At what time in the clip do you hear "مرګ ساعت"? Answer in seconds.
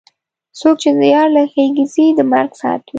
2.31-2.81